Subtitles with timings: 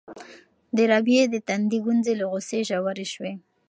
[0.75, 3.33] د رابعې د تندي ګونځې له غوسې ژورې شوې.